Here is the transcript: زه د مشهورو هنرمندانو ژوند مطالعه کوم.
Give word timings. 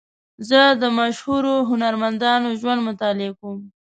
زه 0.49 0.61
د 0.81 0.83
مشهورو 0.99 1.53
هنرمندانو 1.69 2.49
ژوند 2.59 2.81
مطالعه 2.89 3.31
کوم. 3.39 3.59